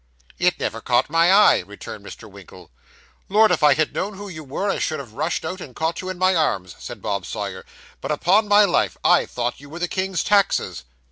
[0.39, 2.27] 'It never caught my eye,' returned Mr.
[2.27, 2.71] Winkle.
[3.29, 6.01] 'Lord, if I had known who you were, I should have rushed out, and caught
[6.01, 7.63] you in my arms,' said Bob Sawyer;
[8.01, 10.85] 'but upon my life, I thought you were the King's taxes.